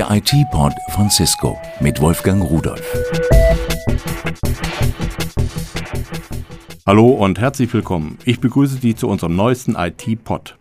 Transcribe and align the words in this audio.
Der 0.00 0.10
IT-Pod 0.12 0.72
von 0.92 1.10
Cisco 1.10 1.60
mit 1.78 2.00
Wolfgang 2.00 2.42
Rudolf. 2.42 2.82
Hallo 6.86 7.08
und 7.08 7.38
herzlich 7.38 7.70
willkommen. 7.74 8.16
Ich 8.24 8.40
begrüße 8.40 8.76
Sie 8.76 8.94
zu 8.94 9.08
unserem 9.08 9.36
neuesten 9.36 9.74
IT-Pod. 9.74 10.56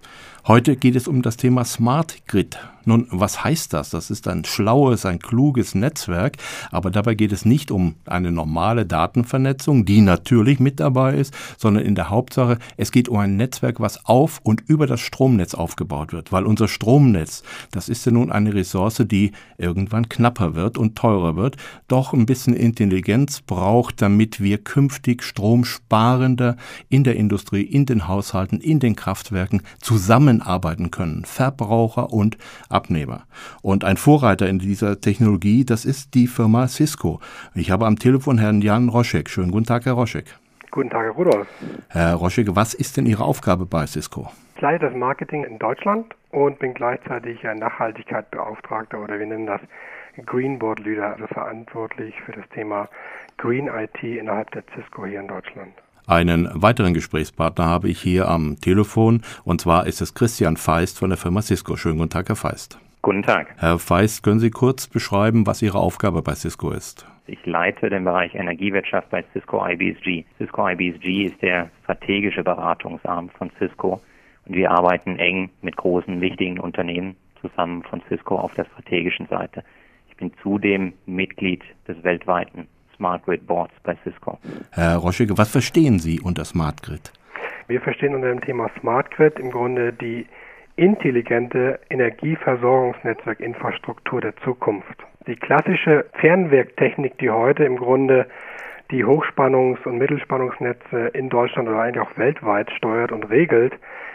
Heute 0.46 0.76
geht 0.76 0.98
es 0.98 1.08
um 1.08 1.22
das 1.22 1.38
Thema 1.38 1.64
Smart 1.64 2.18
Grid. 2.28 2.60
Nun, 2.90 3.06
was 3.12 3.44
heißt 3.44 3.74
das? 3.74 3.92
Das 3.92 4.10
ist 4.10 4.28
ein 4.28 4.46
schlaues, 4.46 5.06
ein 5.06 5.20
kluges 5.20 5.76
Netzwerk, 5.76 6.38
aber 6.72 6.90
dabei 6.90 7.14
geht 7.14 7.32
es 7.32 7.46
nicht 7.46 7.70
um 7.70 7.94
eine 8.08 8.32
normale 8.32 8.84
Datenvernetzung, 8.88 9.86
die 9.86 10.02
natürlich 10.02 10.60
mit 10.60 10.80
dabei 10.80 11.14
ist, 11.14 11.32
sondern 11.60 11.86
in 11.86 11.94
der 11.94 12.10
Hauptsache, 12.10 12.58
es 12.78 12.92
geht 12.92 13.08
um 13.08 13.20
ein 13.20 13.38
Netzwerk, 13.38 13.80
was 13.80 14.08
auf 14.08 14.40
und 14.42 14.64
über 14.66 14.88
das 14.88 15.02
Stromnetz 15.02 15.54
aufgebaut 15.54 16.14
wird, 16.14 16.32
weil 16.32 16.48
unser 16.48 16.68
Stromnetz, 16.68 17.44
das 17.70 17.90
ist 17.90 18.08
ja 18.08 18.12
nun 18.12 18.32
eine 18.32 18.56
Ressource, 18.56 19.04
die 19.06 19.34
irgendwann 19.60 20.10
knapper 20.10 20.56
wird 20.56 20.80
und 20.80 20.96
teurer 20.96 21.36
wird, 21.36 21.58
doch 21.88 22.14
ein 22.14 22.26
bisschen 22.26 22.56
Intelligenz 22.56 23.42
braucht, 23.42 24.02
damit 24.02 24.42
wir 24.42 24.58
künftig 24.58 25.22
stromsparender 25.22 26.58
in 26.90 27.04
der 27.04 27.18
Industrie, 27.18 27.62
in 27.62 27.86
den 27.86 28.08
Haushalten, 28.08 28.60
in 28.60 28.80
den 28.80 28.96
Kraftwerken 28.96 29.62
zusammenarbeiten 29.80 30.90
können, 30.90 31.24
Verbraucher 31.24 32.12
und 32.12 32.40
Abnehmer. 32.80 33.24
Und 33.62 33.84
ein 33.84 33.98
Vorreiter 33.98 34.48
in 34.48 34.60
dieser 34.60 35.02
Technologie, 35.02 35.66
das 35.66 35.84
ist 35.84 36.14
die 36.14 36.28
Firma 36.28 36.68
Cisco. 36.68 37.20
Ich 37.54 37.72
habe 37.72 37.86
am 37.86 38.00
Telefon 38.00 38.38
Herrn 38.38 38.62
Jan 38.62 38.88
Roschek. 38.88 39.30
Schönen 39.30 39.52
guten 39.52 39.66
Tag, 39.66 39.86
Herr 39.86 39.94
Roschek. 39.94 40.28
Guten 40.72 40.90
Tag, 40.90 41.04
Herr 41.04 41.12
Rudolf. 41.12 41.48
Herr 41.90 42.16
Roschek, 42.16 42.48
was 42.56 42.74
ist 42.74 42.96
denn 42.96 43.06
Ihre 43.06 43.26
Aufgabe 43.26 43.66
bei 43.66 43.86
Cisco? 43.86 44.32
Ich 44.56 44.62
leite 44.62 44.86
das 44.86 44.96
Marketing 44.96 45.44
in 45.44 45.60
Deutschland 45.60 46.14
und 46.32 46.60
bin 46.60 46.74
gleichzeitig 46.74 47.46
ein 47.48 47.58
Nachhaltigkeitsbeauftragter 47.58 49.02
oder 49.04 49.20
wir 49.20 49.26
nennen 49.26 49.48
das 49.48 49.62
Green 50.26 50.60
Board 50.60 50.80
Leader, 50.80 51.14
also 51.14 51.28
verantwortlich 51.28 52.14
für 52.26 52.32
das 52.34 52.48
Thema 52.50 52.88
Green 53.38 53.68
IT 53.68 54.02
innerhalb 54.04 54.52
der 54.52 54.64
Cisco 54.76 55.06
hier 55.06 55.22
in 55.22 55.28
Deutschland. 55.28 55.74
Einen 56.10 56.50
weiteren 56.56 56.96
Gesprächspartner 56.96 57.68
habe 57.68 57.88
ich 57.88 58.02
hier 58.02 58.30
am 58.30 58.56
Telefon 58.60 59.22
und 59.46 59.62
zwar 59.62 59.86
ist 59.86 60.02
es 60.02 60.16
Christian 60.16 60.58
Feist 60.58 60.98
von 60.98 61.12
der 61.12 61.20
Firma 61.20 61.44
Cisco. 61.44 61.76
Schönen 61.76 62.00
guten 62.00 62.10
Tag, 62.10 62.30
Herr 62.30 62.36
Feist. 62.36 62.80
Guten 63.04 63.22
Tag. 63.22 63.54
Herr 63.60 63.78
Feist, 63.78 64.24
können 64.24 64.40
Sie 64.40 64.50
kurz 64.50 64.88
beschreiben, 64.88 65.46
was 65.46 65.62
Ihre 65.62 65.78
Aufgabe 65.78 66.24
bei 66.24 66.34
Cisco 66.34 66.72
ist? 66.72 67.06
Ich 67.28 67.46
leite 67.46 67.92
den 67.92 68.06
Bereich 68.06 68.34
Energiewirtschaft 68.34 69.12
bei 69.12 69.24
Cisco 69.34 69.64
IBSG. 69.64 70.24
Cisco 70.40 70.68
IBSG 70.68 71.26
ist 71.26 71.40
der 71.44 71.70
strategische 71.84 72.44
Beratungsarm 72.44 73.30
von 73.30 73.52
Cisco 73.60 74.02
und 74.48 74.56
wir 74.56 74.72
arbeiten 74.72 75.20
eng 75.20 75.52
mit 75.62 75.78
großen, 75.78 76.22
wichtigen 76.22 76.60
Unternehmen 76.60 77.18
zusammen 77.40 77.84
von 77.84 78.02
Cisco 78.10 78.36
auf 78.36 78.56
der 78.56 78.66
strategischen 78.66 79.28
Seite. 79.28 79.64
Ich 80.10 80.18
bin 80.18 80.32
zudem 80.42 80.94
Mitglied 81.06 81.62
des 81.88 82.04
weltweiten 82.04 82.68
Smart 83.00 83.26
Grid 83.26 83.48
Boards 83.48 83.74
bei 83.84 83.98
Cisco. 84.04 84.38
Herr 84.72 84.98
Roschige, 84.98 85.38
was 85.38 85.50
verstehen 85.50 86.00
Sie 86.00 86.20
unter 86.20 86.44
Smart 86.44 86.84
Grid? 86.84 87.14
Wir 87.68 87.80
verstehen 87.80 88.14
unter 88.14 88.28
dem 88.28 88.42
Thema 88.42 88.70
Smart 88.80 89.10
Grid 89.12 89.40
im 89.40 89.52
Grunde 89.52 89.94
die 89.94 90.28
intelligente 90.76 91.80
Energieversorgungsnetzwerkinfrastruktur 91.90 94.20
der 94.22 94.36
Zukunft. 94.44 94.98
Die 95.28 95.38
klassische 95.38 96.08
Fernwerktechnik, 96.14 97.18
die 97.20 97.30
heute 97.30 97.64
im 97.64 97.78
Grunde 97.78 98.28
die 98.92 99.06
Hochspannungs- 99.06 99.86
und 99.86 99.98
Mittelspannungsnetze 99.98 101.10
in 101.14 101.30
Deutschland 101.30 101.70
oder 101.70 101.82
eigentlich 101.82 102.04
auch 102.04 102.18
weltweit 102.18 102.72
steuert 102.72 103.12
und 103.12 103.30
regelt, 103.30 103.74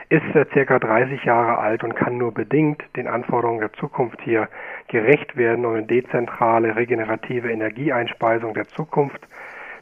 ist 0.09 0.25
seit 0.35 0.51
circa 0.53 0.79
30 0.79 1.25
Jahre 1.25 1.59
alt 1.59 1.85
und 1.85 1.95
kann 1.95 2.19
nur 2.19 2.33
bedingt 2.33 2.83
den 2.97 3.07
Anforderungen 3.07 3.61
der 3.61 3.73
Zukunft 3.75 4.21
hier 4.23 4.49
gerecht 4.89 5.37
werden, 5.37 5.65
um 5.65 5.75
eine 5.75 5.87
dezentrale, 5.87 6.77
regenerative 6.77 7.51
Energieeinspeisung 7.51 8.55
der 8.55 8.67
Zukunft 8.69 9.27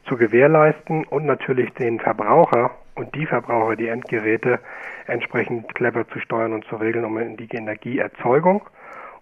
zu 0.06 0.16
gewährleisten 0.16 1.04
und 1.04 1.26
natürlich 1.26 1.72
den 1.74 1.98
Verbraucher 1.98 2.72
und 2.94 3.14
die 3.14 3.26
Verbraucher, 3.26 3.76
die 3.76 3.88
Endgeräte 3.88 4.60
entsprechend 5.06 5.74
clever 5.74 6.06
zu 6.08 6.20
steuern 6.20 6.52
und 6.52 6.64
zu 6.66 6.76
regeln, 6.76 7.04
um 7.04 7.36
die 7.36 7.48
Energieerzeugung 7.50 8.62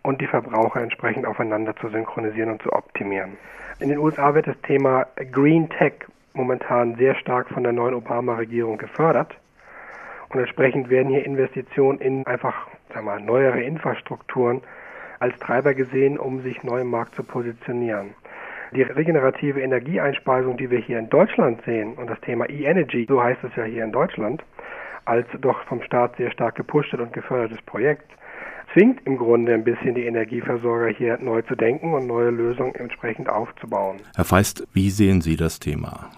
und 0.03 0.21
die 0.21 0.27
Verbraucher 0.27 0.81
entsprechend 0.81 1.27
aufeinander 1.27 1.77
zu 1.77 1.88
synchronisieren 1.88 2.50
und 2.50 2.62
zu 2.62 2.72
optimieren. 2.72 3.37
In 3.81 3.88
den 3.88 3.99
USA 3.99 4.34
wird 4.34 4.47
das 4.47 4.61
Thema 4.62 5.06
Green 5.33 5.69
Tech 5.71 5.94
momentan 6.33 6.97
sehr 6.97 7.15
stark 7.16 7.49
von 7.49 7.62
der 7.62 7.72
neuen 7.72 7.94
Obama-Regierung 7.94 8.78
gefördert. 8.78 9.34
Und 10.28 10.38
entsprechend 10.38 10.91
werden 10.91 11.09
hier 11.09 11.25
Investitionen 11.25 11.99
in 11.99 12.27
einfach 12.27 12.69
sagen 12.93 13.06
wir, 13.06 13.19
neuere 13.21 13.62
Infrastrukturen 13.62 14.62
als 15.19 15.38
Treiber 15.38 15.75
gesehen, 15.75 16.19
um 16.19 16.43
sich 16.43 16.62
neu 16.62 16.81
im 16.81 16.91
Markt 16.91 17.15
zu 17.15 17.22
positionieren. 17.22 18.15
Die 18.72 18.82
regenerative 18.82 19.61
Energieeinspeisung, 19.61 20.56
die 20.56 20.71
wir 20.71 20.78
hier 20.78 20.99
in 20.99 21.11
Deutschland 21.11 21.61
sehen, 21.65 21.94
und 21.94 22.09
das 22.09 22.21
Thema 22.21 22.49
E-Energy, 22.49 23.06
so 23.09 23.22
heißt 23.22 23.43
es 23.43 23.55
ja 23.56 23.65
hier 23.65 23.84
in 23.84 23.93
Deutschland, 23.93 24.44
als 25.05 25.27
doch 25.41 25.62
vom 25.65 25.82
Staat 25.82 26.17
sehr 26.17 26.31
stark 26.31 26.55
gepushtes 26.55 27.00
und 27.00 27.12
gefördertes 27.12 27.61
Projekt, 27.62 28.09
zwingt 28.72 29.06
im 29.06 29.16
Grunde 29.16 29.54
ein 29.54 29.64
bisschen 29.64 29.94
die 29.94 30.04
Energieversorger 30.04 30.88
hier 30.88 31.19
neu 31.19 31.42
zu 31.42 31.54
denken 31.54 31.94
und 31.94 32.06
neue 32.06 32.31
Lösungen 32.31 32.75
entsprechend 32.75 33.28
aufzubauen. 33.28 33.98
Herr 34.14 34.25
Feist, 34.25 34.66
wie 34.72 34.91
sehen 34.91 35.20
Sie 35.20 35.36
das 35.36 35.58
Thema? 35.58 36.10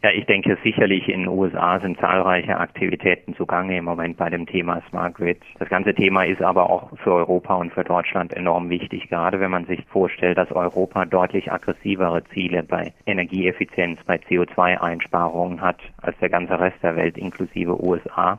Ja, 0.00 0.10
ich 0.12 0.26
denke 0.26 0.56
sicherlich 0.62 1.08
in 1.08 1.22
den 1.22 1.28
USA 1.28 1.80
sind 1.80 1.98
zahlreiche 1.98 2.56
Aktivitäten 2.56 3.34
zugange 3.34 3.76
im 3.76 3.84
Moment 3.84 4.16
bei 4.16 4.30
dem 4.30 4.46
Thema 4.46 4.80
Smart 4.88 5.16
Grid. 5.16 5.40
Das 5.58 5.68
ganze 5.68 5.92
Thema 5.92 6.22
ist 6.22 6.40
aber 6.40 6.70
auch 6.70 6.96
für 6.98 7.14
Europa 7.14 7.56
und 7.56 7.72
für 7.72 7.82
Deutschland 7.82 8.32
enorm 8.32 8.70
wichtig, 8.70 9.08
gerade 9.08 9.40
wenn 9.40 9.50
man 9.50 9.64
sich 9.64 9.84
vorstellt, 9.86 10.38
dass 10.38 10.52
Europa 10.52 11.04
deutlich 11.04 11.50
aggressivere 11.50 12.22
Ziele 12.32 12.62
bei 12.62 12.92
Energieeffizienz, 13.06 13.98
bei 14.06 14.18
CO2-Einsparungen 14.18 15.60
hat 15.60 15.80
als 16.00 16.16
der 16.18 16.28
ganze 16.28 16.60
Rest 16.60 16.80
der 16.80 16.94
Welt 16.94 17.18
inklusive 17.18 17.82
USA. 17.82 18.38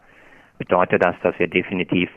Bedeutet 0.60 1.04
das, 1.04 1.16
dass 1.24 1.38
wir 1.40 1.50
definitiv 1.50 2.10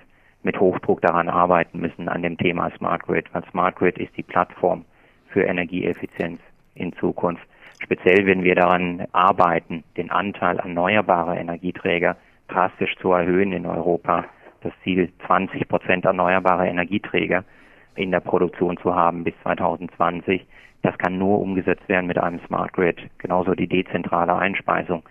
mit 0.42 0.58
Hochdruck 0.58 1.00
daran 1.00 1.28
arbeiten 1.28 1.80
müssen 1.80 2.08
an 2.08 2.22
dem 2.22 2.36
Thema 2.36 2.70
Smart 2.76 3.02
Grid, 3.04 3.26
weil 3.32 3.44
Smart 3.50 3.76
Grid 3.76 3.98
ist 3.98 4.16
die 4.16 4.22
Plattform 4.22 4.84
für 5.28 5.42
Energieeffizienz 5.42 6.40
in 6.74 6.92
Zukunft 6.94 7.46
speziell 7.82 8.26
wenn 8.26 8.44
wir 8.44 8.54
daran 8.54 9.06
arbeiten, 9.12 9.84
den 9.96 10.10
Anteil 10.10 10.58
erneuerbarer 10.58 11.36
Energieträger 11.36 12.16
drastisch 12.48 12.94
zu 12.96 13.12
erhöhen 13.12 13.52
in 13.52 13.66
Europa, 13.66 14.24
das 14.62 14.72
Ziel 14.84 15.10
20 15.26 15.68
Prozent 15.68 16.04
erneuerbare 16.04 16.68
Energieträger 16.68 17.44
in 17.96 18.10
der 18.10 18.20
Produktion 18.20 18.76
zu 18.78 18.94
haben 18.94 19.24
bis 19.24 19.34
2020. 19.42 20.46
Das 20.82 20.96
kann 20.98 21.18
nur 21.18 21.40
umgesetzt 21.40 21.88
werden 21.88 22.06
mit 22.06 22.18
einem 22.18 22.40
Smart 22.46 22.72
Grid. 22.72 22.98
Genauso 23.18 23.54
die 23.54 23.66
dezentrale 23.66 24.34
Einspeisung. 24.36 25.02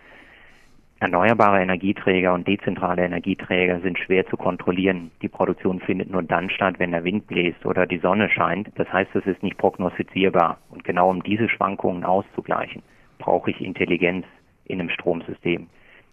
Erneuerbare 1.02 1.60
Energieträger 1.60 2.32
und 2.32 2.48
dezentrale 2.48 3.04
Energieträger 3.04 3.80
sind 3.82 3.98
schwer 3.98 4.28
zu 4.28 4.38
kontrollieren. 4.38 5.10
Die 5.24 5.30
Produktion 5.30 5.80
findet 5.80 6.12
nur 6.12 6.22
dann 6.22 6.52
statt, 6.52 6.76
wenn 6.78 6.92
der 6.92 7.04
Wind 7.04 7.26
bläst 7.26 7.66
oder 7.66 7.88
die 7.88 7.98
Sonne 7.98 8.30
scheint. 8.30 8.70
Das 8.76 8.88
heißt, 8.94 9.10
es 9.16 9.26
ist 9.26 9.42
nicht 9.42 9.58
prognostizierbar. 9.58 10.60
Und 10.70 10.84
genau 10.84 11.10
um 11.10 11.24
diese 11.24 11.50
Schwankungen 11.50 12.04
auszugleichen, 12.04 12.84
brauche 13.18 13.50
ich 13.50 13.62
Intelligenz 13.62 14.28
in 14.66 14.80
einem 14.80 14.92
Stromsystem. 14.92 15.66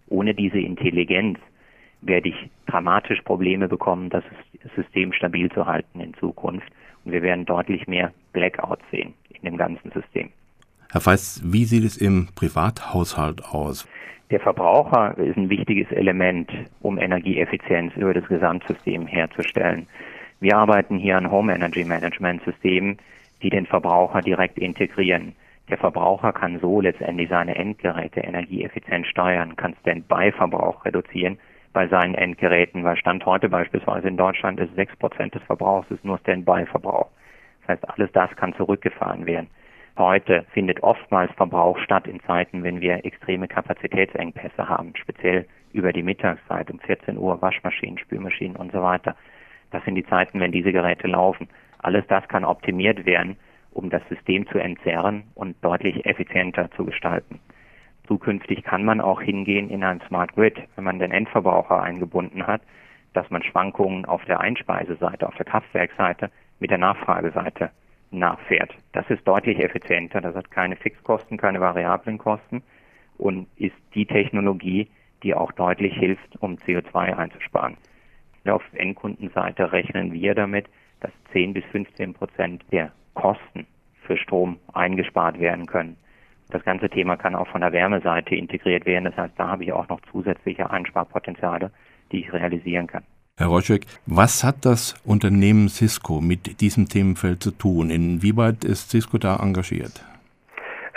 Ohne 0.07 0.33
diese 0.33 0.57
Intelligenz 0.57 1.37
werde 2.01 2.29
ich 2.29 2.49
dramatisch 2.65 3.21
Probleme 3.21 3.67
bekommen, 3.67 4.09
das 4.09 4.23
System 4.75 5.13
stabil 5.13 5.51
zu 5.51 5.67
halten 5.67 5.99
in 5.99 6.15
Zukunft. 6.15 6.67
Und 7.05 7.11
wir 7.11 7.21
werden 7.21 7.45
deutlich 7.45 7.87
mehr 7.87 8.11
Blackouts 8.33 8.81
sehen 8.89 9.13
in 9.29 9.43
dem 9.43 9.57
ganzen 9.57 9.91
System. 9.91 10.31
Herr 10.91 11.01
Feist, 11.01 11.43
wie 11.53 11.65
sieht 11.65 11.83
es 11.83 11.95
im 11.95 12.29
Privathaushalt 12.33 13.45
aus? 13.45 13.87
Der 14.31 14.39
Verbraucher 14.39 15.17
ist 15.17 15.37
ein 15.37 15.49
wichtiges 15.49 15.91
Element, 15.91 16.51
um 16.81 16.99
Energieeffizienz 16.99 17.95
über 17.95 18.13
das 18.13 18.27
Gesamtsystem 18.27 19.07
herzustellen. 19.07 19.87
Wir 20.39 20.55
arbeiten 20.55 20.99
hier 20.99 21.17
an 21.17 21.31
Home 21.31 21.51
Energy 21.51 21.83
Management 21.83 22.43
Systemen, 22.43 22.99
die 23.41 23.49
den 23.49 23.65
Verbraucher 23.65 24.21
direkt 24.21 24.59
integrieren. 24.59 25.33
Der 25.67 25.79
Verbraucher 25.79 26.31
kann 26.31 26.59
so 26.59 26.79
letztendlich 26.79 27.27
seine 27.29 27.55
Endgeräte 27.55 28.19
energieeffizient 28.19 29.07
steuern, 29.07 29.55
kann 29.55 29.75
Standby-Verbrauch 29.81 30.85
reduzieren 30.85 31.39
bei 31.73 31.87
seinen 31.87 32.13
Endgeräten, 32.13 32.83
weil 32.83 32.97
Stand 32.97 33.25
heute 33.25 33.49
beispielsweise 33.49 34.09
in 34.09 34.17
Deutschland 34.17 34.59
ist 34.59 34.75
sechs 34.75 34.95
Prozent 34.97 35.33
des 35.33 35.41
Verbrauchs 35.41 35.89
ist 35.89 36.05
nur 36.05 36.19
Standby-Verbrauch. 36.19 37.09
Das 37.61 37.69
heißt, 37.69 37.89
alles 37.89 38.11
das 38.11 38.29
kann 38.35 38.53
zurückgefahren 38.53 39.25
werden 39.25 39.49
heute 40.03 40.45
findet 40.53 40.81
oftmals 40.81 41.31
Verbrauch 41.33 41.77
statt 41.79 42.07
in 42.07 42.19
Zeiten, 42.21 42.63
wenn 42.63 42.81
wir 42.81 43.05
extreme 43.05 43.47
Kapazitätsengpässe 43.47 44.67
haben, 44.67 44.93
speziell 44.95 45.45
über 45.73 45.93
die 45.93 46.03
Mittagszeit 46.03 46.71
um 46.71 46.79
14 46.79 47.17
Uhr, 47.17 47.41
Waschmaschinen, 47.41 47.97
Spülmaschinen 47.97 48.55
und 48.55 48.71
so 48.71 48.81
weiter. 48.81 49.15
Das 49.71 49.83
sind 49.85 49.95
die 49.95 50.05
Zeiten, 50.05 50.39
wenn 50.39 50.51
diese 50.51 50.71
Geräte 50.71 51.07
laufen. 51.07 51.47
Alles 51.77 52.05
das 52.07 52.27
kann 52.27 52.43
optimiert 52.43 53.05
werden, 53.05 53.37
um 53.71 53.89
das 53.89 54.01
System 54.09 54.47
zu 54.47 54.57
entzerren 54.57 55.23
und 55.35 55.63
deutlich 55.63 56.05
effizienter 56.05 56.71
zu 56.71 56.85
gestalten. 56.85 57.39
Zukünftig 58.07 58.63
kann 58.63 58.83
man 58.83 59.01
auch 59.01 59.21
hingehen 59.21 59.69
in 59.69 59.83
ein 59.83 60.01
Smart 60.07 60.33
Grid, 60.33 60.57
wenn 60.75 60.83
man 60.83 60.97
den 60.97 61.11
Endverbraucher 61.11 61.81
eingebunden 61.81 62.47
hat, 62.47 62.61
dass 63.13 63.29
man 63.29 63.43
Schwankungen 63.43 64.05
auf 64.05 64.25
der 64.25 64.39
Einspeiseseite, 64.39 65.27
auf 65.27 65.35
der 65.35 65.45
Kraftwerkseite 65.45 66.31
mit 66.59 66.71
der 66.71 66.79
Nachfrageseite 66.79 67.69
nachfährt. 68.11 68.73
Das 68.93 69.09
ist 69.09 69.27
deutlich 69.27 69.59
effizienter, 69.59 70.21
das 70.21 70.35
hat 70.35 70.51
keine 70.51 70.75
Fixkosten, 70.75 71.37
keine 71.37 71.59
variablen 71.59 72.17
Kosten 72.17 72.63
und 73.17 73.47
ist 73.57 73.75
die 73.93 74.05
Technologie, 74.05 74.89
die 75.23 75.33
auch 75.35 75.51
deutlich 75.51 75.93
hilft, 75.93 76.41
um 76.41 76.55
CO2 76.55 77.15
einzusparen. 77.17 77.77
Auf 78.47 78.63
Endkundenseite 78.73 79.71
rechnen 79.71 80.13
wir 80.13 80.33
damit, 80.33 80.65
dass 81.01 81.11
10 81.33 81.53
bis 81.53 81.65
15 81.65 82.13
Prozent 82.13 82.63
der 82.71 82.91
Kosten 83.13 83.67
für 84.01 84.17
Strom 84.17 84.57
eingespart 84.73 85.39
werden 85.39 85.65
können. 85.65 85.97
Das 86.49 86.63
ganze 86.63 86.89
Thema 86.89 87.15
kann 87.15 87.35
auch 87.35 87.47
von 87.47 87.61
der 87.61 87.71
Wärmeseite 87.71 88.35
integriert 88.35 88.85
werden. 88.85 89.05
Das 89.05 89.17
heißt, 89.17 89.33
da 89.37 89.49
habe 89.49 89.63
ich 89.63 89.71
auch 89.71 89.87
noch 89.87 90.01
zusätzliche 90.11 90.69
Einsparpotenziale, 90.71 91.71
die 92.11 92.21
ich 92.21 92.33
realisieren 92.33 92.87
kann. 92.87 93.03
Herr 93.39 93.47
Roschek, 93.47 93.85
was 94.05 94.43
hat 94.43 94.65
das 94.65 94.95
Unternehmen 95.05 95.69
Cisco 95.69 96.19
mit 96.19 96.59
diesem 96.59 96.89
Themenfeld 96.89 97.41
zu 97.41 97.51
tun? 97.51 97.89
Inwieweit 97.89 98.65
ist 98.65 98.89
Cisco 98.89 99.17
da 99.17 99.37
engagiert? 99.37 100.03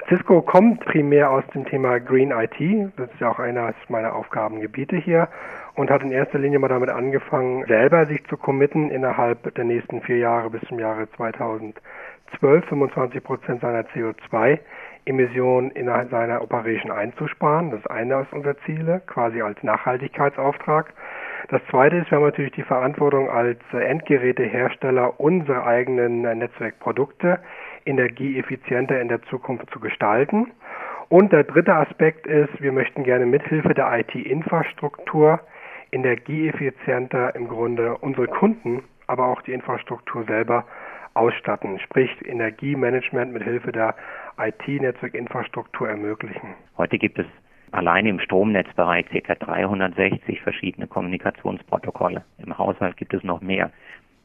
Cisco 0.08 0.42
kommt 0.42 0.80
primär 0.80 1.30
aus 1.30 1.44
dem 1.54 1.64
Thema 1.66 2.00
Green 2.00 2.32
IT. 2.32 2.90
Das 2.96 3.08
ist 3.12 3.20
ja 3.20 3.30
auch 3.30 3.38
eines 3.38 3.76
meiner 3.88 4.16
Aufgabengebiete 4.16 4.96
hier 4.96 5.28
und 5.76 5.88
hat 5.88 6.02
in 6.02 6.10
erster 6.10 6.40
Linie 6.40 6.58
mal 6.58 6.66
damit 6.66 6.90
angefangen, 6.90 7.64
selber 7.68 8.06
sich 8.06 8.24
zu 8.26 8.36
committen, 8.36 8.90
innerhalb 8.90 9.54
der 9.54 9.62
nächsten 9.62 10.02
vier 10.02 10.18
Jahre 10.18 10.50
bis 10.50 10.62
zum 10.62 10.80
Jahre 10.80 11.08
2012 11.12 12.64
25 12.68 13.22
Prozent 13.22 13.60
seiner 13.60 13.82
CO2-Emissionen 13.82 15.70
innerhalb 15.70 16.10
seiner 16.10 16.42
Operation 16.42 16.90
einzusparen. 16.90 17.70
Das 17.70 17.78
ist 17.78 17.90
einer 17.90 18.26
unserer 18.32 18.56
Ziele, 18.66 19.00
quasi 19.06 19.40
als 19.42 19.62
Nachhaltigkeitsauftrag. 19.62 20.92
Das 21.48 21.60
zweite 21.70 21.96
ist, 21.96 22.10
wir 22.10 22.16
haben 22.16 22.24
natürlich 22.24 22.52
die 22.52 22.62
Verantwortung 22.62 23.28
als 23.30 23.58
Endgerätehersteller 23.72 25.18
unsere 25.20 25.64
eigenen 25.64 26.22
Netzwerkprodukte 26.22 27.40
energieeffizienter 27.84 29.00
in 29.00 29.08
der 29.08 29.22
Zukunft 29.22 29.68
zu 29.70 29.80
gestalten. 29.80 30.52
Und 31.08 31.32
der 31.32 31.44
dritte 31.44 31.74
Aspekt 31.74 32.26
ist, 32.26 32.60
wir 32.60 32.72
möchten 32.72 33.04
gerne 33.04 33.26
mithilfe 33.26 33.74
der 33.74 33.98
IT-Infrastruktur 33.98 35.40
energieeffizienter 35.90 37.34
im 37.34 37.48
Grunde 37.48 37.98
unsere 37.98 38.26
Kunden, 38.28 38.84
aber 39.06 39.26
auch 39.26 39.42
die 39.42 39.52
Infrastruktur 39.52 40.24
selber 40.24 40.64
ausstatten, 41.14 41.78
sprich 41.80 42.10
Energiemanagement 42.24 43.32
mit 43.32 43.42
Hilfe 43.42 43.72
der 43.72 43.94
IT-Netzwerkinfrastruktur 44.38 45.88
ermöglichen. 45.88 46.54
Heute 46.78 46.96
gibt 46.96 47.18
es 47.18 47.26
allein 47.72 48.06
im 48.06 48.20
Stromnetzbereich 48.20 49.06
ca. 49.06 49.34
360 49.34 50.40
verschiedene 50.42 50.86
Kommunikationsprotokolle. 50.86 52.24
Im 52.38 52.56
Haushalt 52.56 52.96
gibt 52.96 53.14
es 53.14 53.24
noch 53.24 53.40
mehr. 53.40 53.70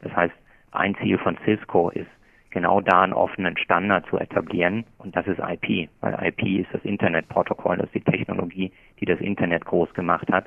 Das 0.01 0.15
heißt, 0.15 0.33
ein 0.71 0.95
Ziel 1.01 1.17
von 1.17 1.37
Cisco 1.45 1.89
ist, 1.89 2.07
genau 2.51 2.81
da 2.81 3.01
einen 3.01 3.13
offenen 3.13 3.57
Standard 3.57 4.05
zu 4.07 4.17
etablieren 4.17 4.85
und 4.97 5.15
das 5.15 5.27
ist 5.27 5.39
IP, 5.39 5.89
weil 6.01 6.17
IP 6.27 6.61
ist 6.61 6.73
das 6.73 6.83
Internetprotokoll, 6.83 7.77
das 7.77 7.87
ist 7.87 7.95
die 7.95 8.11
Technologie, 8.11 8.71
die 8.99 9.05
das 9.05 9.19
Internet 9.19 9.65
groß 9.65 9.93
gemacht 9.93 10.27
hat, 10.31 10.45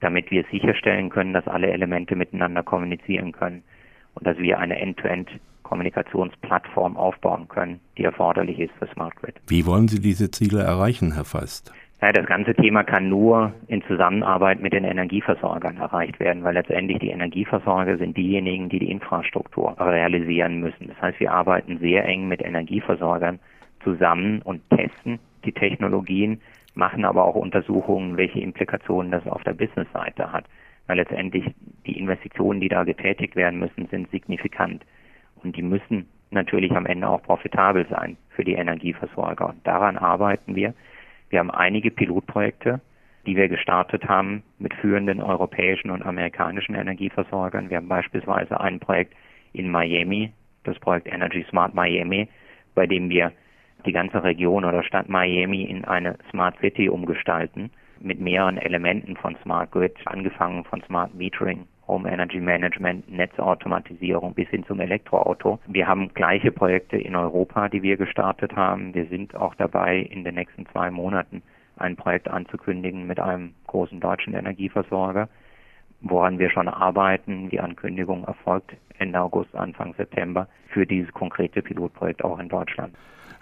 damit 0.00 0.30
wir 0.30 0.44
sicherstellen 0.50 1.10
können, 1.10 1.32
dass 1.32 1.46
alle 1.46 1.70
Elemente 1.70 2.16
miteinander 2.16 2.62
kommunizieren 2.62 3.32
können 3.32 3.62
und 4.14 4.26
dass 4.26 4.38
wir 4.38 4.58
eine 4.58 4.78
End-to-End 4.78 5.30
Kommunikationsplattform 5.62 6.96
aufbauen 6.96 7.48
können, 7.48 7.80
die 7.96 8.04
erforderlich 8.04 8.58
ist 8.58 8.72
für 8.78 8.86
Smart 8.88 9.16
Grid. 9.16 9.40
Wie 9.46 9.64
wollen 9.64 9.88
Sie 9.88 10.00
diese 10.00 10.30
Ziele 10.30 10.62
erreichen, 10.62 11.14
Herr 11.14 11.24
Feist? 11.24 11.72
Ja, 12.02 12.10
das 12.10 12.26
ganze 12.26 12.52
Thema 12.52 12.82
kann 12.82 13.08
nur 13.08 13.52
in 13.68 13.80
Zusammenarbeit 13.84 14.60
mit 14.60 14.72
den 14.72 14.82
Energieversorgern 14.82 15.76
erreicht 15.76 16.18
werden, 16.18 16.42
weil 16.42 16.54
letztendlich 16.54 16.98
die 16.98 17.10
Energieversorger 17.10 17.96
sind 17.96 18.16
diejenigen, 18.16 18.68
die 18.68 18.80
die 18.80 18.90
Infrastruktur 18.90 19.76
realisieren 19.78 20.58
müssen. 20.58 20.88
Das 20.88 21.00
heißt, 21.00 21.20
wir 21.20 21.32
arbeiten 21.32 21.78
sehr 21.78 22.04
eng 22.04 22.26
mit 22.26 22.42
Energieversorgern 22.42 23.38
zusammen 23.84 24.42
und 24.42 24.68
testen 24.70 25.20
die 25.44 25.52
Technologien, 25.52 26.40
machen 26.74 27.04
aber 27.04 27.24
auch 27.24 27.36
Untersuchungen, 27.36 28.16
welche 28.16 28.40
Implikationen 28.40 29.12
das 29.12 29.24
auf 29.28 29.44
der 29.44 29.54
Businessseite 29.54 30.32
hat. 30.32 30.46
Weil 30.88 30.96
letztendlich 30.96 31.54
die 31.86 32.00
Investitionen, 32.00 32.60
die 32.60 32.68
da 32.68 32.82
getätigt 32.82 33.36
werden 33.36 33.60
müssen, 33.60 33.86
sind 33.86 34.10
signifikant. 34.10 34.84
Und 35.36 35.56
die 35.56 35.62
müssen 35.62 36.08
natürlich 36.32 36.72
am 36.72 36.86
Ende 36.86 37.08
auch 37.08 37.22
profitabel 37.22 37.86
sein 37.88 38.16
für 38.30 38.42
die 38.42 38.54
Energieversorger. 38.54 39.50
Und 39.50 39.64
daran 39.64 39.96
arbeiten 39.96 40.56
wir. 40.56 40.74
Wir 41.32 41.38
haben 41.38 41.50
einige 41.50 41.90
Pilotprojekte, 41.90 42.82
die 43.24 43.36
wir 43.36 43.48
gestartet 43.48 44.06
haben 44.06 44.42
mit 44.58 44.74
führenden 44.74 45.22
europäischen 45.22 45.90
und 45.90 46.02
amerikanischen 46.02 46.74
Energieversorgern. 46.74 47.70
Wir 47.70 47.78
haben 47.78 47.88
beispielsweise 47.88 48.60
ein 48.60 48.78
Projekt 48.78 49.14
in 49.54 49.70
Miami, 49.70 50.30
das 50.64 50.78
Projekt 50.78 51.06
Energy 51.10 51.46
Smart 51.48 51.72
Miami, 51.72 52.28
bei 52.74 52.86
dem 52.86 53.08
wir 53.08 53.32
die 53.86 53.92
ganze 53.92 54.22
Region 54.22 54.66
oder 54.66 54.82
Stadt 54.82 55.08
Miami 55.08 55.62
in 55.62 55.86
eine 55.86 56.18
Smart 56.30 56.58
City 56.60 56.90
umgestalten 56.90 57.70
mit 57.98 58.20
mehreren 58.20 58.58
Elementen 58.58 59.16
von 59.16 59.34
Smart 59.42 59.70
Grid, 59.70 59.96
angefangen 60.04 60.64
von 60.64 60.82
Smart 60.82 61.14
Metering, 61.14 61.66
Home 61.92 62.10
Energy 62.10 62.40
Management, 62.40 63.12
Netzautomatisierung 63.12 64.32
bis 64.32 64.48
hin 64.48 64.64
zum 64.64 64.80
Elektroauto. 64.80 65.58
Wir 65.66 65.86
haben 65.86 66.14
gleiche 66.14 66.50
Projekte 66.50 66.96
in 66.96 67.14
Europa, 67.14 67.68
die 67.68 67.82
wir 67.82 67.98
gestartet 67.98 68.56
haben. 68.56 68.94
Wir 68.94 69.04
sind 69.08 69.36
auch 69.36 69.54
dabei, 69.56 69.98
in 69.98 70.24
den 70.24 70.36
nächsten 70.36 70.64
zwei 70.68 70.90
Monaten 70.90 71.42
ein 71.76 71.96
Projekt 71.96 72.28
anzukündigen 72.28 73.06
mit 73.06 73.20
einem 73.20 73.52
großen 73.66 74.00
deutschen 74.00 74.32
Energieversorger, 74.32 75.28
woran 76.00 76.38
wir 76.38 76.48
schon 76.48 76.66
arbeiten. 76.66 77.50
Die 77.50 77.60
Ankündigung 77.60 78.24
erfolgt 78.24 78.74
Ende 78.98 79.20
August, 79.20 79.54
Anfang 79.54 79.92
September 79.92 80.48
für 80.68 80.86
dieses 80.86 81.12
konkrete 81.12 81.60
Pilotprojekt 81.60 82.24
auch 82.24 82.38
in 82.38 82.48
Deutschland. 82.48 82.94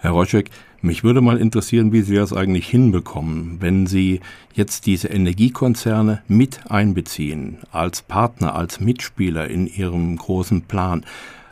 Herr 0.02 0.12
Roschek, 0.12 0.46
mich 0.80 1.04
würde 1.04 1.20
mal 1.20 1.36
interessieren, 1.36 1.92
wie 1.92 2.00
Sie 2.00 2.16
das 2.16 2.32
eigentlich 2.32 2.66
hinbekommen, 2.66 3.58
wenn 3.60 3.86
Sie 3.86 4.20
jetzt 4.54 4.86
diese 4.86 5.08
Energiekonzerne 5.08 6.22
mit 6.26 6.60
einbeziehen, 6.70 7.58
als 7.70 8.00
Partner, 8.00 8.54
als 8.54 8.80
Mitspieler 8.80 9.48
in 9.48 9.66
Ihrem 9.66 10.16
großen 10.16 10.62
Plan. 10.62 11.04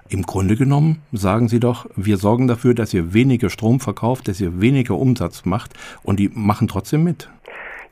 Im 0.09 0.23
Grunde 0.23 0.56
genommen 0.56 1.03
sagen 1.12 1.49
Sie 1.49 1.61
doch, 1.61 1.85
wir 1.95 2.17
sorgen 2.17 2.49
dafür, 2.49 2.73
dass 2.73 2.95
ihr 2.95 3.12
weniger 3.12 3.50
Strom 3.50 3.81
verkauft, 3.81 4.29
dass 4.29 4.41
ihr 4.41 4.62
weniger 4.62 4.95
Umsatz 4.95 5.45
macht 5.45 5.75
und 6.03 6.19
die 6.19 6.31
machen 6.33 6.69
trotzdem 6.69 7.05
mit. 7.05 7.29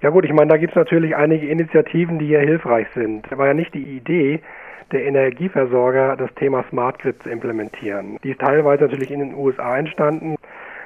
Ja 0.00 0.08
gut, 0.08 0.24
ich 0.24 0.32
meine, 0.32 0.48
da 0.48 0.56
gibt 0.56 0.72
es 0.72 0.76
natürlich 0.76 1.14
einige 1.14 1.46
Initiativen, 1.48 2.18
die 2.18 2.28
hier 2.28 2.40
hilfreich 2.40 2.86
sind. 2.94 3.26
Das 3.28 3.38
war 3.38 3.46
ja 3.46 3.54
nicht 3.54 3.74
die 3.74 3.82
Idee, 3.98 4.40
der 4.92 5.04
Energieversorger 5.04 6.16
das 6.16 6.32
Thema 6.34 6.64
Smart 6.70 6.98
Grid 6.98 7.22
zu 7.22 7.30
implementieren. 7.30 8.18
Die 8.22 8.30
ist 8.30 8.40
teilweise 8.40 8.84
natürlich 8.84 9.10
in 9.10 9.20
den 9.20 9.34
USA 9.34 9.76
entstanden. 9.76 10.36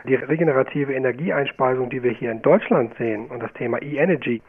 Die 0.07 0.15
regenerative 0.15 0.95
Energieeinspeisung, 0.95 1.91
die 1.91 2.03
wir 2.03 2.13
hier 2.13 2.33
in 2.33 2.41
Deutschland 2.41 2.95
sehen 2.97 3.27
und 3.27 3.43
das 3.43 3.53
Thema 3.53 3.83
E-Energy 3.83 4.41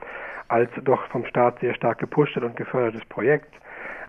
als 0.47 0.69
doch 0.83 1.05
vom 1.07 1.25
Staat 1.25 1.59
sehr 1.59 1.73
stark 1.73 1.99
gepushtes 1.99 2.43
und 2.43 2.55
gefördertes 2.55 3.03
Projekt, 3.05 3.53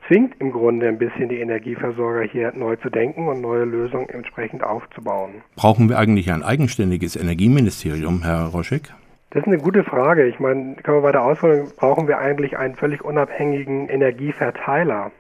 zwingt 0.09 0.35
im 0.41 0.53
Grunde 0.53 0.89
ein 0.89 0.99
bisschen 0.99 1.29
die 1.29 1.41
Energieversorger 1.41 2.23
hier 2.23 2.53
neu 2.55 2.77
zu 2.77 2.91
denken 2.91 3.29
und 3.29 3.41
neue 3.41 3.65
Lösungen 3.65 4.09
entsprechend 4.09 4.65
aufzubauen. 4.65 5.43
Brauchen 5.57 5.89
wir 5.89 5.99
eigentlich 5.99 6.33
ein 6.33 6.43
eigenständiges 6.43 7.17
Energieministerium, 7.17 8.23
Herr 8.23 8.47
Roschek? 8.47 8.93
Das 9.31 9.43
ist 9.43 9.47
eine 9.47 9.59
gute 9.59 9.83
Frage. 9.83 10.27
Ich 10.27 10.41
meine, 10.41 10.75
kann 10.83 10.95
man 10.97 11.05
weiter 11.05 11.23
ausholen, 11.23 11.69
brauchen 11.77 12.07
wir 12.07 12.19
eigentlich 12.19 12.59
einen 12.59 12.75
völlig 12.75 13.03
unabhängigen 13.03 13.89
Energieverteiler? 13.89 15.11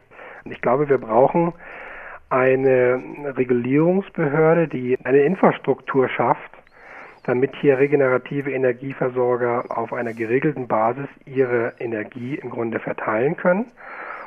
Und 0.44 0.52
ich 0.52 0.60
glaube, 0.60 0.88
wir 0.88 0.98
brauchen 0.98 1.52
eine 2.30 3.02
Regulierungsbehörde, 3.36 4.68
die 4.68 4.98
eine 5.04 5.20
Infrastruktur 5.20 6.08
schafft, 6.08 6.50
damit 7.24 7.54
hier 7.56 7.78
regenerative 7.78 8.50
Energieversorger 8.50 9.64
auf 9.68 9.92
einer 9.92 10.12
geregelten 10.12 10.66
Basis 10.66 11.08
ihre 11.26 11.74
Energie 11.78 12.36
im 12.36 12.50
Grunde 12.50 12.80
verteilen 12.80 13.36
können. 13.36 13.66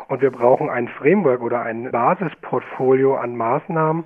Und 0.08 0.22
wir 0.22 0.32
brauchen 0.32 0.70
ein 0.70 0.88
Framework 0.88 1.42
oder 1.42 1.64
ein 1.64 1.92
Basisportfolio 1.92 3.16
an 3.16 3.36
Maßnahmen 3.36 4.04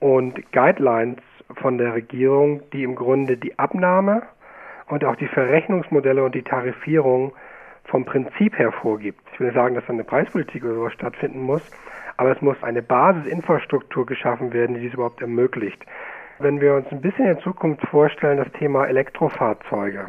und 0.00 0.52
Guidelines 0.52 1.20
von 1.54 1.78
der 1.78 1.94
Regierung, 1.94 2.62
die 2.72 2.82
im 2.82 2.96
Grunde 2.96 3.36
die 3.36 3.58
Abnahme 3.58 4.22
und 4.88 5.04
auch 5.04 5.16
die 5.16 5.28
Verrechnungsmodelle 5.28 6.22
und 6.22 6.34
die 6.34 6.42
Tarifierung 6.42 7.32
vom 7.88 8.04
Prinzip 8.04 8.58
her 8.58 8.70
vorgibt. 8.70 9.20
Ich 9.32 9.40
will 9.40 9.52
sagen, 9.52 9.74
dass 9.74 9.84
da 9.86 9.92
eine 9.92 10.04
Preispolitik 10.04 10.64
oder 10.64 10.74
sowas 10.74 10.92
stattfinden 10.92 11.42
muss, 11.42 11.62
aber 12.16 12.32
es 12.32 12.40
muss 12.40 12.62
eine 12.62 12.82
Basisinfrastruktur 12.82 14.06
geschaffen 14.06 14.52
werden, 14.52 14.74
die 14.74 14.82
dies 14.82 14.94
überhaupt 14.94 15.20
ermöglicht. 15.20 15.84
Wenn 16.38 16.60
wir 16.60 16.74
uns 16.74 16.86
ein 16.92 17.00
bisschen 17.00 17.26
in 17.26 17.38
Zukunft 17.40 17.84
vorstellen, 17.88 18.38
das 18.38 18.52
Thema 18.52 18.86
Elektrofahrzeuge, 18.86 20.06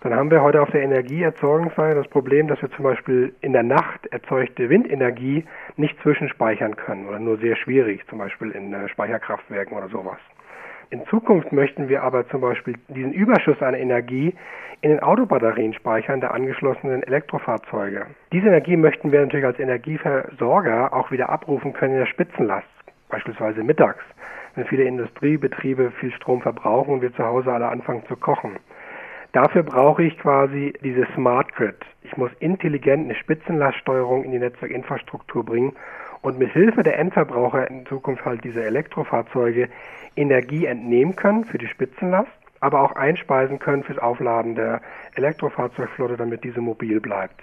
dann 0.00 0.14
haben 0.14 0.30
wir 0.30 0.42
heute 0.42 0.62
auf 0.62 0.70
der 0.70 0.82
Energieerzeugungsseite 0.82 1.96
das 1.96 2.08
Problem, 2.08 2.46
dass 2.46 2.62
wir 2.62 2.70
zum 2.70 2.84
Beispiel 2.84 3.34
in 3.40 3.52
der 3.52 3.64
Nacht 3.64 4.06
erzeugte 4.06 4.70
Windenergie 4.70 5.44
nicht 5.76 6.00
zwischenspeichern 6.02 6.76
können 6.76 7.08
oder 7.08 7.18
nur 7.18 7.36
sehr 7.38 7.56
schwierig, 7.56 8.06
zum 8.08 8.18
Beispiel 8.18 8.52
in 8.52 8.72
äh, 8.72 8.88
Speicherkraftwerken 8.88 9.76
oder 9.76 9.88
sowas. 9.88 10.18
In 10.90 11.04
Zukunft 11.06 11.52
möchten 11.52 11.88
wir 11.90 12.02
aber 12.02 12.26
zum 12.28 12.40
Beispiel 12.40 12.74
diesen 12.88 13.12
Überschuss 13.12 13.60
an 13.60 13.74
Energie 13.74 14.34
in 14.80 14.90
den 14.90 15.00
Autobatterien 15.00 15.74
speichern 15.74 16.20
der 16.20 16.32
angeschlossenen 16.32 17.02
Elektrofahrzeuge. 17.02 18.06
Diese 18.32 18.46
Energie 18.46 18.76
möchten 18.76 19.12
wir 19.12 19.20
natürlich 19.20 19.44
als 19.44 19.58
Energieversorger 19.58 20.94
auch 20.94 21.10
wieder 21.10 21.28
abrufen 21.28 21.74
können 21.74 21.94
in 21.94 22.00
der 22.00 22.06
Spitzenlast. 22.06 22.66
beispielsweise 23.10 23.62
mittags, 23.62 24.04
wenn 24.54 24.66
viele 24.66 24.84
Industriebetriebe 24.84 25.90
viel 25.92 26.12
Strom 26.12 26.42
verbrauchen 26.42 26.94
und 26.94 27.02
wir 27.02 27.14
zu 27.14 27.24
Hause 27.24 27.52
alle 27.52 27.68
anfangen 27.68 28.04
zu 28.06 28.16
kochen. 28.16 28.56
Dafür 29.32 29.62
brauche 29.62 30.02
ich 30.02 30.18
quasi 30.18 30.72
diese 30.82 31.06
Smart 31.14 31.54
Grid. 31.54 31.76
Ich 32.02 32.16
muss 32.16 32.30
intelligent 32.40 33.04
eine 33.04 33.14
Spitzenlaststeuerung 33.14 34.24
in 34.24 34.32
die 34.32 34.38
Netzwerkinfrastruktur 34.38 35.44
bringen 35.44 35.74
und 36.22 36.38
mit 36.38 36.52
Hilfe 36.52 36.82
der 36.82 36.98
Endverbraucher 36.98 37.68
in 37.70 37.86
Zukunft 37.86 38.24
halt 38.24 38.44
diese 38.44 38.64
Elektrofahrzeuge 38.64 39.68
Energie 40.16 40.66
entnehmen 40.66 41.16
können 41.16 41.44
für 41.44 41.58
die 41.58 41.68
Spitzenlast, 41.68 42.30
aber 42.60 42.82
auch 42.82 42.92
einspeisen 42.92 43.58
können 43.58 43.84
fürs 43.84 43.98
Aufladen 43.98 44.54
der 44.54 44.80
Elektrofahrzeugflotte, 45.14 46.16
damit 46.16 46.44
diese 46.44 46.60
mobil 46.60 47.00
bleibt. 47.00 47.40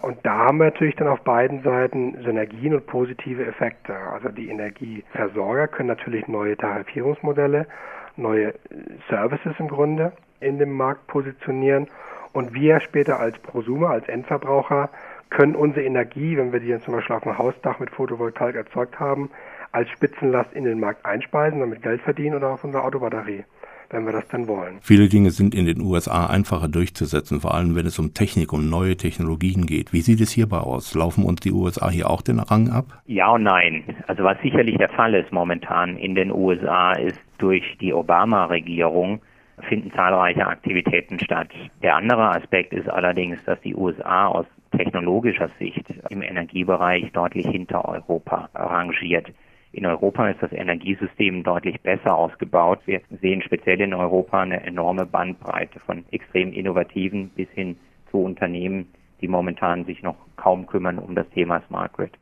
Und 0.00 0.18
da 0.24 0.36
haben 0.46 0.58
wir 0.58 0.66
natürlich 0.66 0.96
dann 0.96 1.08
auf 1.08 1.20
beiden 1.22 1.62
Seiten 1.62 2.22
Synergien 2.22 2.74
und 2.74 2.86
positive 2.86 3.44
Effekte. 3.46 3.94
Also 3.94 4.28
die 4.28 4.48
Energieversorger 4.50 5.68
können 5.68 5.88
natürlich 5.88 6.28
neue 6.28 6.56
Tarifierungsmodelle, 6.56 7.66
neue 8.16 8.54
Services 9.08 9.54
im 9.58 9.68
Grunde 9.68 10.12
in 10.40 10.58
dem 10.58 10.72
Markt 10.72 11.06
positionieren. 11.06 11.88
Und 12.32 12.52
wir 12.52 12.80
später 12.80 13.18
als 13.18 13.38
Prosumer, 13.38 13.90
als 13.90 14.06
Endverbraucher, 14.08 14.90
können 15.30 15.56
unsere 15.56 15.84
Energie, 15.84 16.36
wenn 16.36 16.52
wir 16.52 16.60
die 16.60 16.68
dann 16.68 16.80
zum 16.80 16.94
Beispiel 16.94 17.16
auf 17.16 17.22
dem 17.22 17.36
Hausdach 17.36 17.78
mit 17.78 17.90
Photovoltaik 17.90 18.54
erzeugt 18.54 18.98
haben, 19.00 19.30
als 19.72 19.90
Spitzenlast 19.90 20.52
in 20.54 20.64
den 20.64 20.80
Markt 20.80 21.04
einspeisen, 21.04 21.60
damit 21.60 21.82
Geld 21.82 22.00
verdienen 22.02 22.36
oder 22.36 22.50
auf 22.50 22.64
unsere 22.64 22.84
Autobatterie 22.84 23.44
wenn 23.90 24.04
wir 24.04 24.12
das 24.12 24.26
denn 24.28 24.48
wollen. 24.48 24.78
Viele 24.80 25.08
Dinge 25.08 25.30
sind 25.30 25.54
in 25.54 25.66
den 25.66 25.80
USA 25.80 26.26
einfacher 26.26 26.68
durchzusetzen, 26.68 27.40
vor 27.40 27.54
allem 27.54 27.76
wenn 27.76 27.86
es 27.86 27.98
um 27.98 28.14
Technik, 28.14 28.52
um 28.52 28.68
neue 28.68 28.96
Technologien 28.96 29.66
geht. 29.66 29.92
Wie 29.92 30.00
sieht 30.00 30.20
es 30.20 30.30
hierbei 30.30 30.58
aus? 30.58 30.94
Laufen 30.94 31.24
uns 31.24 31.40
die 31.40 31.52
USA 31.52 31.90
hier 31.90 32.10
auch 32.10 32.22
den 32.22 32.40
Rang 32.40 32.68
ab? 32.68 32.86
Ja 33.06 33.30
und 33.30 33.44
nein. 33.44 33.84
Also 34.06 34.24
was 34.24 34.40
sicherlich 34.42 34.76
der 34.78 34.88
Fall 34.88 35.14
ist 35.14 35.32
momentan 35.32 35.96
in 35.96 36.14
den 36.14 36.32
USA 36.32 36.92
ist 36.92 37.20
durch 37.38 37.76
die 37.80 37.92
Obama-Regierung 37.92 39.20
finden 39.68 39.90
zahlreiche 39.92 40.46
Aktivitäten 40.46 41.18
statt. 41.18 41.48
Der 41.82 41.96
andere 41.96 42.36
Aspekt 42.36 42.74
ist 42.74 42.90
allerdings, 42.90 43.42
dass 43.44 43.58
die 43.62 43.74
USA 43.74 44.26
aus 44.26 44.46
technologischer 44.76 45.50
Sicht 45.58 45.84
im 46.10 46.22
Energiebereich 46.22 47.10
deutlich 47.12 47.46
hinter 47.46 47.88
Europa 47.88 48.48
rangiert. 48.54 49.32
In 49.72 49.84
Europa 49.84 50.28
ist 50.30 50.42
das 50.42 50.52
Energiesystem 50.52 51.42
deutlich 51.42 51.80
besser 51.82 52.16
ausgebaut. 52.16 52.80
Wir 52.86 53.00
sehen 53.20 53.42
speziell 53.42 53.80
in 53.80 53.92
Europa 53.92 54.40
eine 54.40 54.62
enorme 54.64 55.04
Bandbreite 55.04 55.80
von 55.80 56.04
extrem 56.10 56.52
innovativen 56.52 57.28
bis 57.30 57.48
hin 57.50 57.76
zu 58.10 58.18
Unternehmen, 58.22 58.88
die 59.20 59.28
momentan 59.28 59.84
sich 59.84 60.02
noch 60.02 60.16
kaum 60.36 60.66
kümmern 60.66 60.98
um 60.98 61.14
das 61.14 61.28
Thema 61.30 61.62
Smart 61.68 61.92
Grid. 61.92 62.12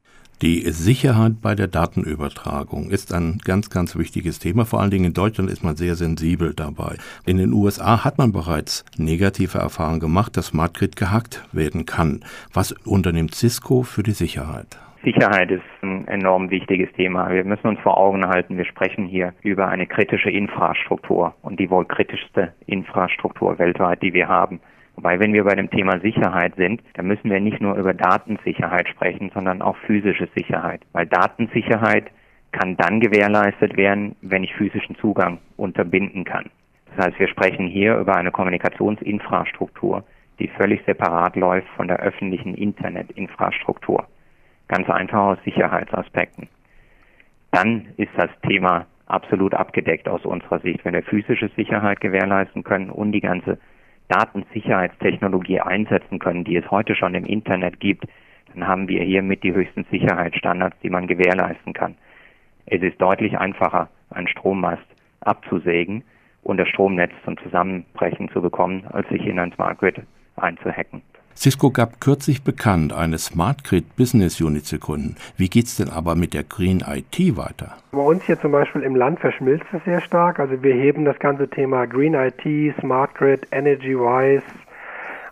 Die 0.42 0.60
Sicherheit 0.70 1.40
bei 1.40 1.54
der 1.54 1.68
Datenübertragung 1.68 2.90
ist 2.90 3.14
ein 3.14 3.38
ganz, 3.44 3.70
ganz 3.70 3.96
wichtiges 3.96 4.40
Thema. 4.40 4.64
Vor 4.64 4.80
allen 4.80 4.90
Dingen 4.90 5.04
in 5.06 5.14
Deutschland 5.14 5.48
ist 5.48 5.62
man 5.62 5.76
sehr 5.76 5.94
sensibel 5.94 6.54
dabei. 6.54 6.96
In 7.24 7.38
den 7.38 7.52
USA 7.52 8.04
hat 8.04 8.18
man 8.18 8.32
bereits 8.32 8.84
negative 8.98 9.58
Erfahrungen 9.58 10.00
gemacht, 10.00 10.36
dass 10.36 10.48
Smart 10.48 10.74
Grid 10.74 10.96
gehackt 10.96 11.46
werden 11.52 11.86
kann. 11.86 12.24
Was 12.52 12.72
unternimmt 12.84 13.34
Cisco 13.34 13.84
für 13.84 14.02
die 14.02 14.10
Sicherheit? 14.10 14.76
Sicherheit 15.04 15.50
ist 15.50 15.62
ein 15.82 16.08
enorm 16.08 16.50
wichtiges 16.50 16.90
Thema. 16.94 17.30
Wir 17.30 17.44
müssen 17.44 17.68
uns 17.68 17.78
vor 17.80 17.96
Augen 17.96 18.26
halten, 18.26 18.56
wir 18.56 18.64
sprechen 18.64 19.06
hier 19.06 19.34
über 19.42 19.68
eine 19.68 19.86
kritische 19.86 20.30
Infrastruktur 20.30 21.34
und 21.42 21.60
die 21.60 21.70
wohl 21.70 21.84
kritischste 21.84 22.54
Infrastruktur 22.66 23.58
weltweit, 23.58 24.02
die 24.02 24.14
wir 24.14 24.28
haben. 24.28 24.60
Wobei, 24.96 25.18
wenn 25.18 25.32
wir 25.32 25.44
bei 25.44 25.54
dem 25.54 25.70
Thema 25.70 25.98
Sicherheit 26.00 26.54
sind, 26.56 26.82
dann 26.94 27.06
müssen 27.06 27.30
wir 27.30 27.40
nicht 27.40 27.60
nur 27.60 27.74
über 27.74 27.94
Datensicherheit 27.94 28.88
sprechen, 28.88 29.30
sondern 29.34 29.60
auch 29.60 29.76
physische 29.78 30.28
Sicherheit. 30.36 30.82
Weil 30.92 31.06
Datensicherheit 31.06 32.10
kann 32.52 32.76
dann 32.76 33.00
gewährleistet 33.00 33.76
werden, 33.76 34.14
wenn 34.22 34.44
ich 34.44 34.54
physischen 34.54 34.96
Zugang 34.96 35.38
unterbinden 35.56 36.24
kann. 36.24 36.50
Das 36.94 37.06
heißt, 37.06 37.18
wir 37.18 37.28
sprechen 37.28 37.66
hier 37.66 37.96
über 37.96 38.14
eine 38.14 38.30
Kommunikationsinfrastruktur, 38.30 40.04
die 40.38 40.48
völlig 40.48 40.84
separat 40.86 41.34
läuft 41.34 41.68
von 41.76 41.88
der 41.88 41.98
öffentlichen 41.98 42.54
Internetinfrastruktur. 42.54 44.06
Ganz 44.68 44.88
einfach 44.88 45.18
aus 45.18 45.38
Sicherheitsaspekten. 45.44 46.48
Dann 47.50 47.86
ist 47.96 48.12
das 48.16 48.30
Thema 48.48 48.86
absolut 49.06 49.54
abgedeckt 49.54 50.08
aus 50.08 50.24
unserer 50.24 50.60
Sicht. 50.60 50.84
Wenn 50.84 50.94
wir 50.94 51.02
physische 51.02 51.50
Sicherheit 51.56 52.00
gewährleisten 52.00 52.64
können 52.64 52.90
und 52.90 53.12
die 53.12 53.20
ganze 53.20 53.58
Datensicherheitstechnologie 54.08 55.61
einsetzen 55.61 56.18
können, 56.18 56.44
die 56.44 56.56
es 56.56 56.70
heute 56.70 56.94
schon 56.94 57.14
im 57.14 57.25
Internet 57.25 57.80
gibt, 57.80 58.06
dann 58.52 58.66
haben 58.66 58.88
wir 58.88 59.02
hier 59.02 59.23
mit 59.23 59.42
die 59.42 59.52
höchsten 59.52 59.84
Sicherheitsstandards, 59.90 60.76
die 60.82 60.90
man 60.90 61.06
gewährleisten 61.06 61.73
kann. 61.73 61.96
Es 62.66 62.82
ist 62.82 63.00
deutlich 63.00 63.38
einfacher, 63.38 63.88
einen 64.11 64.28
Strommast 64.28 64.84
abzusägen 65.20 66.04
und 66.42 66.58
das 66.58 66.68
Stromnetz 66.68 67.12
zum 67.25 67.37
Zusammenbrechen 67.38 68.28
zu 68.30 68.40
bekommen, 68.40 68.87
als 68.92 69.08
sich 69.08 69.26
in 69.26 69.38
ein 69.38 69.52
Smart 69.52 69.78
Grid 69.78 70.00
einzuhacken. 70.37 71.02
Cisco 71.36 71.70
gab 71.70 72.00
kürzlich 72.00 72.44
bekannt, 72.44 72.92
eine 72.92 73.18
Smart 73.18 73.64
Grid 73.64 73.96
Business 73.96 74.40
Unit 74.40 74.66
zu 74.66 74.78
gründen. 74.78 75.16
Wie 75.36 75.48
geht's 75.48 75.76
denn 75.76 75.90
aber 75.90 76.14
mit 76.14 76.32
der 76.32 76.44
Green 76.44 76.82
IT 76.86 77.36
weiter? 77.36 77.76
Bei 77.92 77.98
uns 77.98 78.22
hier 78.24 78.40
zum 78.40 78.52
Beispiel 78.52 78.82
im 78.82 78.94
Land 78.94 79.20
verschmilzt 79.20 79.66
es 79.72 79.82
sehr 79.84 80.00
stark. 80.00 80.38
Also 80.38 80.62
wir 80.62 80.74
heben 80.74 81.04
das 81.04 81.18
ganze 81.18 81.48
Thema 81.48 81.86
Green 81.86 82.14
IT, 82.14 82.74
Smart 82.80 83.14
Grid, 83.14 83.48
Energy 83.50 83.98
Wise, 83.98 84.44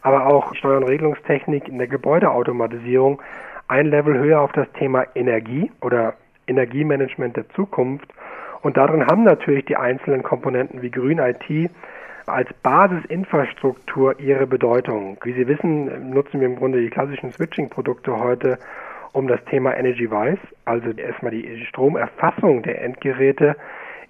aber 0.02 0.26
auch 0.26 0.54
Steuer- 0.54 0.78
und 0.78 0.84
Regelungstechnik 0.84 1.68
in 1.68 1.78
der 1.78 1.86
Gebäudeautomatisierung 1.86 3.22
ein 3.68 3.86
Level 3.86 4.18
höher 4.18 4.40
auf 4.40 4.52
das 4.52 4.66
Thema 4.72 5.06
Energie 5.14 5.70
oder 5.80 6.14
Energiemanagement 6.46 7.36
der 7.36 7.48
Zukunft. 7.50 8.08
Und 8.62 8.76
darin 8.76 9.06
haben 9.06 9.24
natürlich 9.24 9.64
die 9.64 9.76
einzelnen 9.76 10.22
Komponenten 10.22 10.82
wie 10.82 10.90
Green 10.90 11.18
IT 11.18 11.70
als 12.26 12.52
Basisinfrastruktur 12.62 14.18
ihre 14.20 14.46
Bedeutung. 14.46 15.18
Wie 15.22 15.32
Sie 15.32 15.46
wissen, 15.46 16.10
nutzen 16.10 16.40
wir 16.40 16.46
im 16.46 16.56
Grunde 16.56 16.80
die 16.80 16.90
klassischen 16.90 17.32
Switching-Produkte 17.32 18.18
heute, 18.18 18.58
um 19.12 19.28
das 19.28 19.44
Thema 19.44 19.76
Energy 19.76 20.10
Wise, 20.10 20.40
also 20.64 20.90
erstmal 20.90 21.32
die 21.32 21.64
Stromerfassung 21.66 22.62
der 22.62 22.82
Endgeräte 22.82 23.56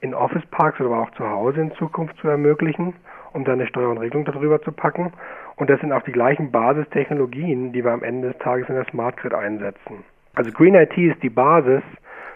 in 0.01 0.15
Office 0.15 0.47
Parks 0.51 0.81
oder 0.81 0.97
auch 0.97 1.11
zu 1.13 1.29
Hause 1.29 1.61
in 1.61 1.73
Zukunft 1.75 2.17
zu 2.19 2.29
ermöglichen, 2.29 2.95
um 3.33 3.45
dann 3.45 3.61
eine 3.61 3.69
Steuer 3.69 3.91
und 3.91 3.99
Regelung 3.99 4.25
darüber 4.25 4.61
zu 4.63 4.73
packen. 4.73 5.13
Und 5.57 5.71
das 5.71 5.81
sind 5.81 5.93
auch 5.93 6.03
die 6.03 6.13
gleichen 6.13 6.51
Basistechnologien, 6.51 7.73
die 7.73 7.85
wir 7.85 7.93
am 7.93 8.03
Ende 8.03 8.29
des 8.29 8.39
Tages 8.39 8.69
in 8.69 8.75
der 8.75 8.85
Smart 8.87 9.17
Grid 9.17 9.35
einsetzen. 9.35 10.05
Also 10.35 10.51
Green 10.51 10.75
IT 10.75 10.97
ist 10.97 11.23
die 11.23 11.31
Basis 11.31 11.83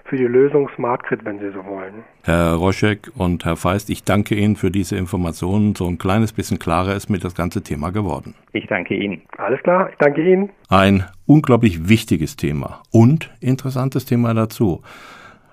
für 0.08 0.16
die 0.16 0.24
Lösung 0.24 0.68
Smart 0.76 1.02
Grid, 1.04 1.24
wenn 1.24 1.38
Sie 1.38 1.50
so 1.50 1.64
wollen. 1.64 2.04
Herr 2.24 2.54
Roschek 2.54 3.10
und 3.16 3.44
Herr 3.44 3.56
Feist, 3.56 3.90
ich 3.90 4.04
danke 4.04 4.34
Ihnen 4.34 4.56
für 4.56 4.70
diese 4.70 4.96
Informationen. 4.96 5.74
So 5.74 5.86
ein 5.86 5.98
kleines 5.98 6.32
bisschen 6.32 6.58
klarer 6.58 6.94
ist 6.94 7.08
mir 7.08 7.18
das 7.18 7.34
ganze 7.34 7.62
Thema 7.62 7.90
geworden. 7.90 8.34
Ich 8.52 8.66
danke 8.66 8.94
Ihnen. 8.94 9.22
Alles 9.36 9.62
klar, 9.62 9.90
ich 9.90 9.96
danke 9.98 10.22
Ihnen. 10.22 10.50
Ein 10.68 11.04
unglaublich 11.26 11.88
wichtiges 11.88 12.36
Thema 12.36 12.82
und 12.90 13.30
interessantes 13.40 14.04
Thema 14.04 14.34
dazu. 14.34 14.82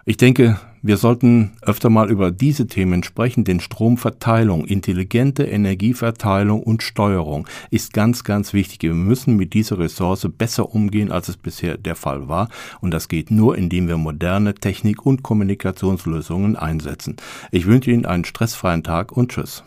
Ich 0.06 0.18
denke, 0.18 0.60
wir 0.82 0.98
sollten 0.98 1.54
öfter 1.62 1.90
mal 1.90 2.12
über 2.12 2.30
diese 2.30 2.68
Themen 2.68 3.04
sprechen, 3.04 3.46
denn 3.46 3.62
Stromverteilung, 3.62 4.66
intelligente 4.66 5.46
Energieverteilung 5.46 6.62
und 6.62 6.84
Steuerung 6.84 7.48
ist 7.72 7.94
ganz, 7.94 8.26
ganz 8.26 8.52
wichtig. 8.52 8.84
Wir 8.84 8.94
müssen 8.94 9.38
mit 9.38 9.54
dieser 9.54 9.80
Ressource 9.80 10.28
besser 10.38 10.76
umgehen, 10.76 11.10
als 11.10 11.30
es 11.30 11.38
bisher 11.38 11.78
der 11.78 11.96
Fall 11.96 12.28
war. 12.28 12.50
Und 12.82 12.92
das 12.92 13.08
geht 13.08 13.32
nur, 13.32 13.58
indem 13.58 13.88
wir 13.88 13.96
moderne 13.96 14.54
Technik 14.56 15.06
und 15.06 15.24
Kommunikationslösungen 15.24 16.58
einsetzen. 16.58 17.16
Ich 17.52 17.66
wünsche 17.66 17.92
Ihnen 17.92 18.06
einen 18.06 18.26
stressfreien 18.26 18.84
Tag 18.84 19.14
und 19.14 19.32
Tschüss. 19.32 19.64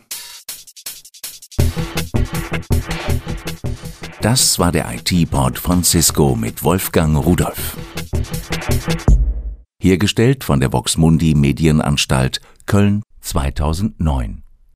Das 4.21 4.59
war 4.59 4.71
der 4.71 4.93
IT-Port 4.93 5.59
von 5.59 5.83
Cisco 5.83 6.37
mit 6.37 6.63
Wolfgang 6.63 7.17
Rudolf. 7.25 7.79
Hergestellt 9.83 10.43
von 10.43 10.61
der 10.61 10.73
Voxmundi 10.73 11.35
Medienanstalt 11.35 12.41
Köln 12.67 13.03
2009. 13.21 14.46